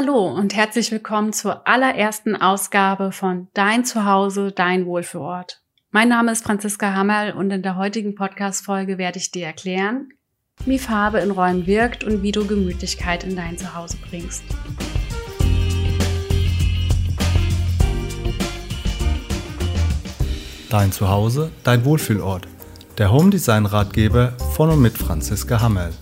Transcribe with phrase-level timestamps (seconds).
[0.00, 5.60] Hallo und herzlich willkommen zur allerersten Ausgabe von Dein Zuhause, dein Wohlfühlort.
[5.90, 10.10] Mein Name ist Franziska Hammerl und in der heutigen Podcast-Folge werde ich dir erklären,
[10.64, 14.44] wie Farbe in Räumen wirkt und wie du Gemütlichkeit in dein Zuhause bringst.
[20.70, 22.46] Dein Zuhause, dein Wohlfühlort.
[22.98, 25.92] Der Home Design Ratgeber von und mit Franziska Hammerl.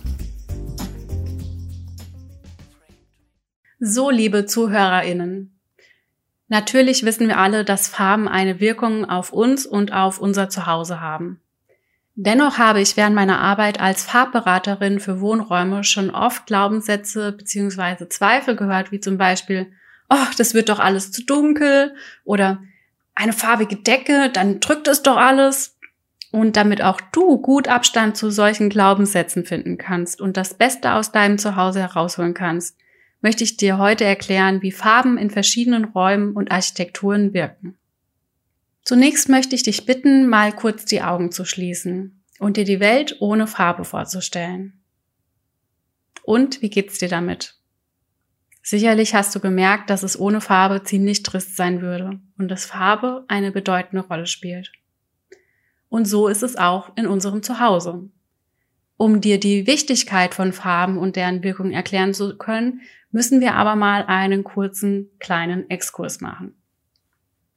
[3.79, 5.55] So, liebe ZuhörerInnen.
[6.47, 11.41] Natürlich wissen wir alle, dass Farben eine Wirkung auf uns und auf unser Zuhause haben.
[12.15, 18.09] Dennoch habe ich während meiner Arbeit als Farbberaterin für Wohnräume schon oft Glaubenssätze bzw.
[18.09, 19.71] Zweifel gehört, wie zum Beispiel,
[20.09, 22.63] oh, das wird doch alles zu dunkel oder
[23.13, 25.77] eine farbige Decke, dann drückt es doch alles.
[26.31, 31.11] Und damit auch du gut Abstand zu solchen Glaubenssätzen finden kannst und das Beste aus
[31.11, 32.75] deinem Zuhause herausholen kannst,
[33.27, 37.77] möchte ich dir heute erklären, wie Farben in verschiedenen Räumen und Architekturen wirken.
[38.83, 43.17] Zunächst möchte ich dich bitten, mal kurz die Augen zu schließen und dir die Welt
[43.19, 44.81] ohne Farbe vorzustellen.
[46.23, 47.55] Und wie geht's dir damit?
[48.63, 53.25] Sicherlich hast du gemerkt, dass es ohne Farbe ziemlich trist sein würde und dass Farbe
[53.27, 54.71] eine bedeutende Rolle spielt.
[55.89, 58.09] Und so ist es auch in unserem Zuhause.
[58.97, 62.81] Um dir die Wichtigkeit von Farben und deren Wirkung erklären zu können,
[63.11, 66.55] müssen wir aber mal einen kurzen kleinen Exkurs machen.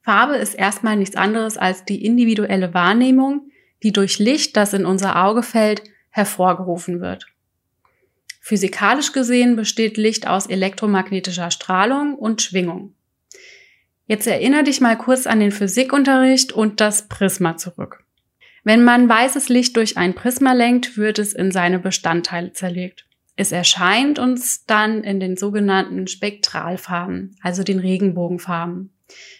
[0.01, 3.51] Farbe ist erstmal nichts anderes als die individuelle Wahrnehmung,
[3.83, 7.25] die durch Licht, das in unser Auge fällt, hervorgerufen wird.
[8.39, 12.95] Physikalisch gesehen besteht Licht aus elektromagnetischer Strahlung und Schwingung.
[14.07, 18.00] Jetzt erinnere dich mal kurz an den Physikunterricht und das Prisma zurück.
[18.63, 23.05] Wenn man weißes Licht durch ein Prisma lenkt, wird es in seine Bestandteile zerlegt.
[23.35, 28.93] Es erscheint uns dann in den sogenannten Spektralfarben, also den Regenbogenfarben.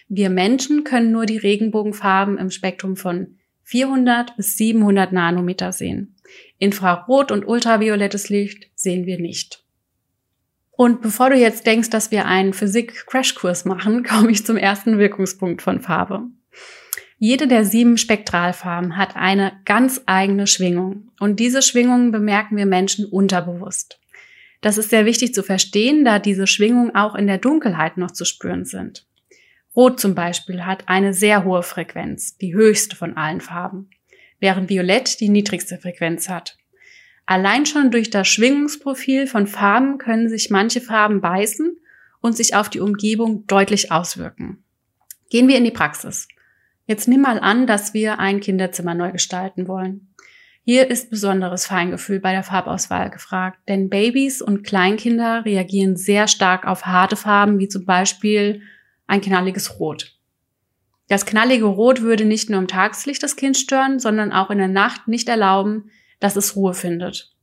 [0.08, 6.16] Wir Menschen können nur die Regenbogenfarben im Spektrum von 400 bis 700 Nanometer sehen.
[6.58, 9.64] Infrarot und ultraviolettes Licht sehen wir nicht.
[10.72, 15.62] Und bevor du jetzt denkst, dass wir einen Physik-Crashkurs machen, komme ich zum ersten Wirkungspunkt
[15.62, 16.24] von Farbe.
[17.24, 23.04] Jede der sieben Spektralfarben hat eine ganz eigene Schwingung und diese Schwingungen bemerken wir Menschen
[23.04, 24.00] unterbewusst.
[24.60, 28.24] Das ist sehr wichtig zu verstehen, da diese Schwingungen auch in der Dunkelheit noch zu
[28.24, 29.06] spüren sind.
[29.76, 33.90] Rot zum Beispiel hat eine sehr hohe Frequenz, die höchste von allen Farben,
[34.40, 36.56] während Violett die niedrigste Frequenz hat.
[37.24, 41.76] Allein schon durch das Schwingungsprofil von Farben können sich manche Farben beißen
[42.20, 44.64] und sich auf die Umgebung deutlich auswirken.
[45.30, 46.26] Gehen wir in die Praxis.
[46.86, 50.12] Jetzt nimm mal an, dass wir ein Kinderzimmer neu gestalten wollen.
[50.64, 56.66] Hier ist besonderes Feingefühl bei der Farbauswahl gefragt, denn Babys und Kleinkinder reagieren sehr stark
[56.66, 58.62] auf harte Farben, wie zum Beispiel
[59.08, 60.16] ein knalliges Rot.
[61.08, 64.68] Das knallige Rot würde nicht nur im Tageslicht das Kind stören, sondern auch in der
[64.68, 65.90] Nacht nicht erlauben,
[66.20, 67.34] dass es Ruhe findet.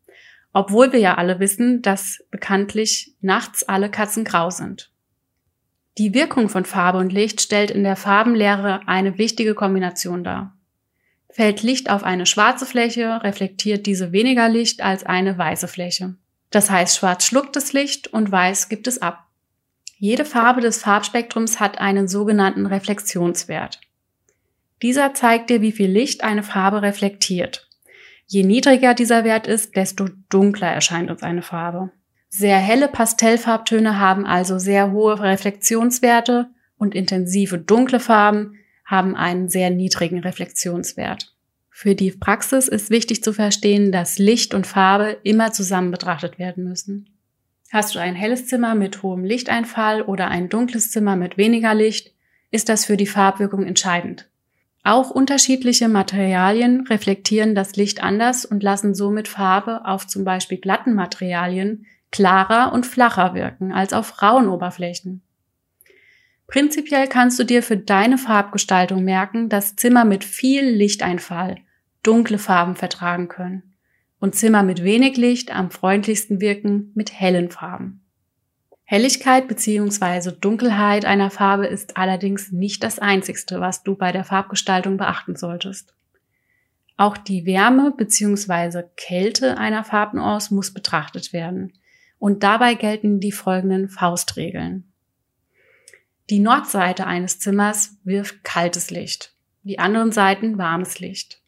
[0.54, 4.89] Obwohl wir ja alle wissen, dass bekanntlich nachts alle Katzen grau sind.
[5.98, 10.56] Die Wirkung von Farbe und Licht stellt in der Farbenlehre eine wichtige Kombination dar.
[11.30, 16.16] Fällt Licht auf eine schwarze Fläche, reflektiert diese weniger Licht als eine weiße Fläche.
[16.50, 19.28] Das heißt, schwarz schluckt das Licht und weiß gibt es ab.
[19.98, 23.80] Jede Farbe des Farbspektrums hat einen sogenannten Reflexionswert.
[24.82, 27.68] Dieser zeigt dir, wie viel Licht eine Farbe reflektiert.
[28.26, 31.92] Je niedriger dieser Wert ist, desto dunkler erscheint uns eine Farbe.
[32.30, 39.72] Sehr helle Pastellfarbtöne haben also sehr hohe Reflexionswerte und intensive dunkle Farben haben einen sehr
[39.72, 41.36] niedrigen Reflexionswert.
[41.70, 46.64] Für die Praxis ist wichtig zu verstehen, dass Licht und Farbe immer zusammen betrachtet werden
[46.64, 47.10] müssen.
[47.72, 52.14] Hast du ein helles Zimmer mit hohem Lichteinfall oder ein dunkles Zimmer mit weniger Licht,
[52.52, 54.28] ist das für die Farbwirkung entscheidend.
[54.84, 60.94] Auch unterschiedliche Materialien reflektieren das Licht anders und lassen somit Farbe auf zum Beispiel glatten
[60.96, 65.22] Materialien klarer und flacher wirken als auf rauen Oberflächen.
[66.48, 71.58] Prinzipiell kannst du dir für deine Farbgestaltung merken, dass Zimmer mit viel Lichteinfall
[72.02, 73.76] dunkle Farben vertragen können
[74.20, 78.02] und Zimmer mit wenig Licht am freundlichsten wirken mit hellen Farben.
[78.84, 80.32] Helligkeit bzw.
[80.32, 85.94] Dunkelheit einer Farbe ist allerdings nicht das Einzigste, was du bei der Farbgestaltung beachten solltest.
[86.98, 88.84] Auch die Wärme bzw.
[88.98, 91.74] Kälte einer Farbnuance muss betrachtet werden.
[92.20, 94.92] Und dabei gelten die folgenden Faustregeln.
[96.30, 99.34] Die Nordseite eines Zimmers wirft kaltes Licht,
[99.64, 101.42] die anderen Seiten warmes Licht.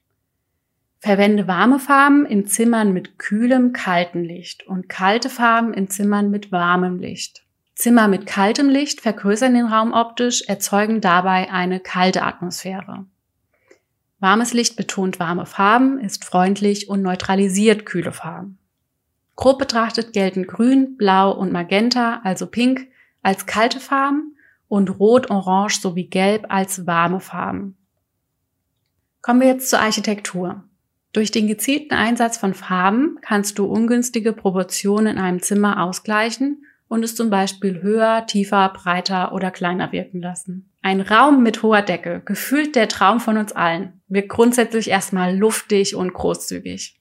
[0.97, 6.51] Verwende warme Farben in Zimmern mit kühlem, kaltem Licht und kalte Farben in Zimmern mit
[6.51, 7.43] warmem Licht.
[7.75, 13.05] Zimmer mit kaltem Licht vergrößern den Raum optisch, erzeugen dabei eine kalte Atmosphäre.
[14.19, 18.59] Warmes Licht betont warme Farben, ist freundlich und neutralisiert kühle Farben.
[19.41, 22.87] Grob betrachtet gelten Grün, Blau und Magenta, also Pink,
[23.23, 24.35] als kalte Farben
[24.67, 27.75] und Rot, Orange sowie Gelb als warme Farben.
[29.23, 30.63] Kommen wir jetzt zur Architektur.
[31.11, 37.03] Durch den gezielten Einsatz von Farben kannst du ungünstige Proportionen in einem Zimmer ausgleichen und
[37.03, 40.69] es zum Beispiel höher, tiefer, breiter oder kleiner wirken lassen.
[40.83, 45.95] Ein Raum mit hoher Decke, gefühlt der Traum von uns allen, wirkt grundsätzlich erstmal luftig
[45.95, 47.00] und großzügig.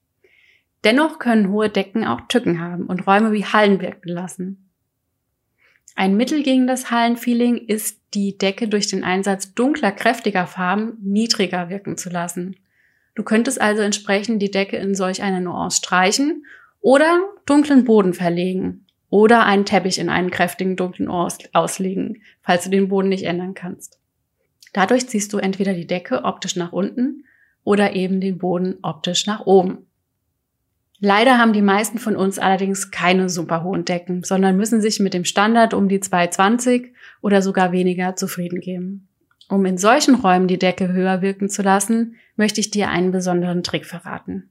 [0.84, 4.70] Dennoch können hohe Decken auch Tücken haben und Räume wie Hallen wirken lassen.
[5.94, 11.68] Ein Mittel gegen das Hallenfeeling ist, die Decke durch den Einsatz dunkler, kräftiger Farben niedriger
[11.68, 12.56] wirken zu lassen.
[13.14, 16.46] Du könntest also entsprechend die Decke in solch einer Nuance streichen
[16.80, 22.88] oder dunklen Boden verlegen oder einen Teppich in einen kräftigen dunklen auslegen, falls du den
[22.88, 23.98] Boden nicht ändern kannst.
[24.72, 27.24] Dadurch ziehst du entweder die Decke optisch nach unten
[27.64, 29.89] oder eben den Boden optisch nach oben.
[31.02, 35.14] Leider haben die meisten von uns allerdings keine super hohen Decken, sondern müssen sich mit
[35.14, 36.92] dem Standard um die 220
[37.22, 39.08] oder sogar weniger zufrieden geben.
[39.48, 43.62] Um in solchen Räumen die Decke höher wirken zu lassen, möchte ich dir einen besonderen
[43.62, 44.50] Trick verraten.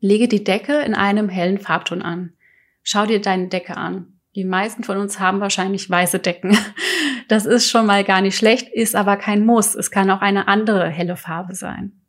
[0.00, 2.32] Lege die Decke in einem hellen Farbton an.
[2.82, 4.18] Schau dir deine Decke an.
[4.34, 6.56] Die meisten von uns haben wahrscheinlich weiße Decken.
[7.28, 9.74] Das ist schon mal gar nicht schlecht, ist aber kein Muss.
[9.74, 12.01] Es kann auch eine andere helle Farbe sein.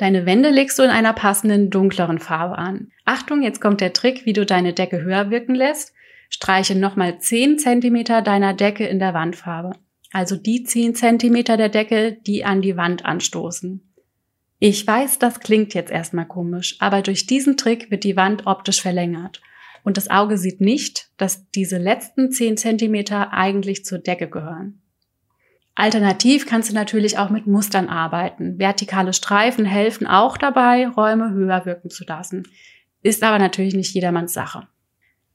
[0.00, 2.90] Deine Wände legst du in einer passenden dunkleren Farbe an.
[3.04, 5.92] Achtung, jetzt kommt der Trick, wie du deine Decke höher wirken lässt.
[6.30, 9.72] Streiche nochmal 10 cm deiner Decke in der Wandfarbe.
[10.10, 13.92] Also die 10 cm der Decke, die an die Wand anstoßen.
[14.58, 18.80] Ich weiß, das klingt jetzt erstmal komisch, aber durch diesen Trick wird die Wand optisch
[18.80, 19.42] verlängert
[19.84, 24.80] und das Auge sieht nicht, dass diese letzten 10 Zentimeter eigentlich zur Decke gehören.
[25.80, 28.58] Alternativ kannst du natürlich auch mit Mustern arbeiten.
[28.58, 32.42] Vertikale Streifen helfen auch dabei, Räume höher wirken zu lassen.
[33.02, 34.68] Ist aber natürlich nicht jedermanns Sache.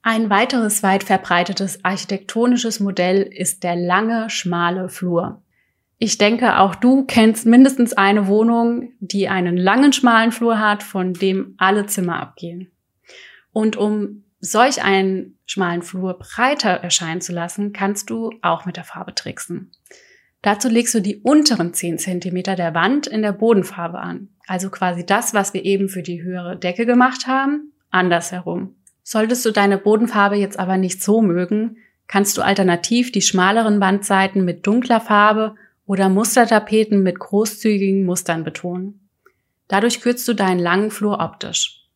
[0.04, 5.42] Ein weiteres weit verbreitetes architektonisches Modell ist der lange, schmale Flur.
[5.98, 11.16] Ich denke, auch du kennst mindestens eine Wohnung, die einen langen, schmalen Flur hat, von
[11.16, 12.72] dem alle Zimmer abgehen.
[13.52, 18.84] Und um solch einen schmalen Flur breiter erscheinen zu lassen, kannst du auch mit der
[18.84, 19.72] Farbe tricksen.
[20.46, 24.30] Dazu legst du die unteren 10 cm der Wand in der Bodenfarbe an.
[24.46, 28.76] Also quasi das, was wir eben für die höhere Decke gemacht haben, andersherum.
[29.02, 34.46] Solltest du deine Bodenfarbe jetzt aber nicht so mögen, kannst du alternativ die schmaleren Wandseiten
[34.46, 35.56] mit dunkler Farbe
[35.88, 39.10] oder Mustertapeten mit großzügigen Mustern betonen.
[39.68, 41.88] Dadurch kürzt du deinen langen Flur optisch.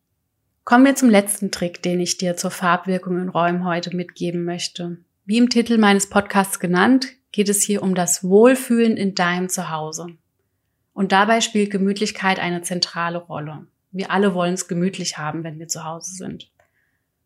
[0.64, 4.96] Kommen wir zum letzten Trick, den ich dir zur Farbwirkung in Räumen heute mitgeben möchte.
[5.24, 10.08] Wie im Titel meines Podcasts genannt, geht es hier um das Wohlfühlen in deinem Zuhause.
[10.92, 13.66] Und dabei spielt Gemütlichkeit eine zentrale Rolle.
[13.92, 16.50] Wir alle wollen es gemütlich haben, wenn wir zu Hause sind.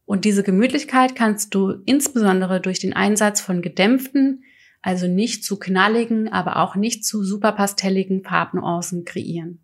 [0.07, 4.45] Und diese Gemütlichkeit kannst du insbesondere durch den Einsatz von gedämpften,
[4.83, 9.61] also nicht zu knalligen, aber auch nicht zu superpastelligen Farbnuancen kreieren.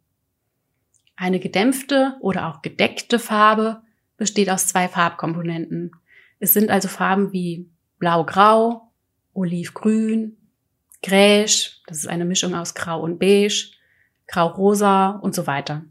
[1.14, 3.82] Eine gedämpfte oder auch gedeckte Farbe
[4.16, 5.92] besteht aus zwei Farbkomponenten.
[6.38, 8.89] Es sind also Farben wie blau-grau,
[9.32, 10.36] olivgrün,
[11.02, 13.72] gräsch, das ist eine Mischung aus grau und beige,
[14.26, 15.84] grau-rosa und so weiter.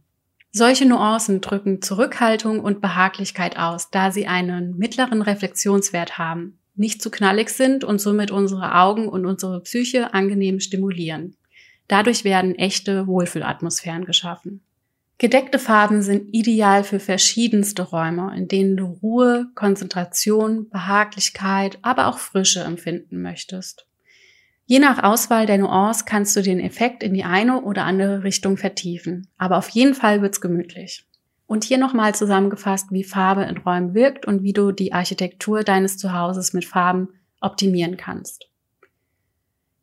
[0.52, 7.12] Solche Nuancen drücken Zurückhaltung und Behaglichkeit aus, da sie einen mittleren Reflexionswert haben, nicht zu
[7.12, 11.36] knallig sind und somit unsere Augen und unsere Psyche angenehm stimulieren.
[11.88, 14.62] Dadurch werden echte Wohlfühlatmosphären geschaffen.
[15.22, 22.20] Gedeckte Farben sind ideal für verschiedenste Räume, in denen du Ruhe, Konzentration, Behaglichkeit, aber auch
[22.20, 23.86] Frische empfinden möchtest.
[24.66, 28.56] Je nach Auswahl der Nuance kannst du den Effekt in die eine oder andere Richtung
[28.56, 31.06] vertiefen, aber auf jeden Fall wird's gemütlich.
[31.48, 35.98] Und hier nochmal zusammengefasst, wie Farbe in Räumen wirkt und wie du die Architektur deines
[35.98, 37.10] Zuhauses mit Farben
[37.42, 38.49] optimieren kannst.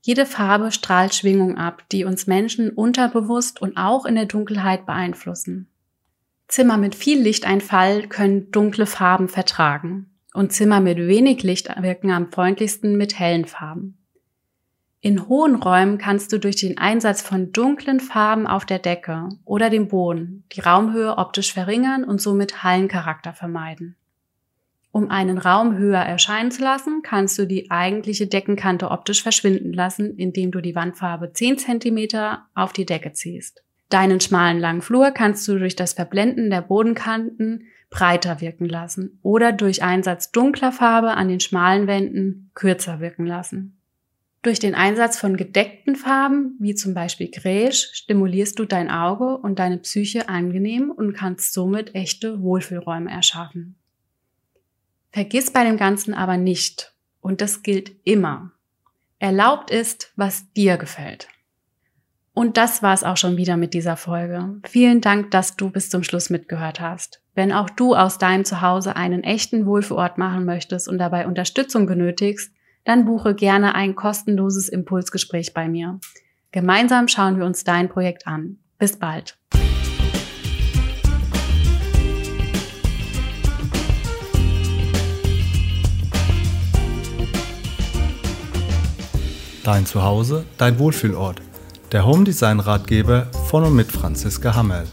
[0.06, 5.66] Jede Farbe strahlt Schwingung ab, die uns Menschen unterbewusst und auch in der Dunkelheit beeinflussen.
[6.46, 12.30] Zimmer mit viel Lichteinfall können dunkle Farben vertragen und Zimmer mit wenig Licht wirken am
[12.30, 13.98] freundlichsten mit hellen Farben.
[15.00, 19.70] In hohen Räumen kannst du durch den Einsatz von dunklen Farben auf der Decke oder
[19.70, 23.96] dem Boden die Raumhöhe optisch verringern und somit Hallencharakter vermeiden.
[24.96, 30.16] Um einen Raum höher erscheinen zu lassen, kannst du die eigentliche Deckenkante optisch verschwinden lassen,
[30.16, 32.08] indem du die Wandfarbe 10 cm
[32.54, 33.62] auf die Decke ziehst.
[33.90, 39.52] Deinen schmalen langen Flur kannst du durch das Verblenden der Bodenkanten breiter wirken lassen oder
[39.52, 43.78] durch Einsatz dunkler Farbe an den schmalen Wänden kürzer wirken lassen.
[44.40, 49.58] Durch den Einsatz von gedeckten Farben, wie zum Beispiel Gräsch, stimulierst du dein Auge und
[49.58, 53.75] deine Psyche angenehm und kannst somit echte Wohlfühlräume erschaffen.
[55.16, 56.92] Vergiss bei dem Ganzen aber nicht,
[57.22, 58.52] und das gilt immer,
[59.18, 61.28] erlaubt ist, was dir gefällt.
[62.34, 64.60] Und das war's auch schon wieder mit dieser Folge.
[64.66, 67.22] Vielen Dank, dass du bis zum Schluss mitgehört hast.
[67.34, 72.52] Wenn auch du aus deinem Zuhause einen echten Wohlfühlort machen möchtest und dabei Unterstützung benötigst,
[72.84, 75.98] dann buche gerne ein kostenloses Impulsgespräch bei mir.
[76.52, 78.58] Gemeinsam schauen wir uns dein Projekt an.
[78.78, 79.38] Bis bald.
[89.66, 91.42] Dein Zuhause, dein Wohlfühlort
[91.90, 94.86] der Home Design Ratgeber von und mit Franziska Hammerl.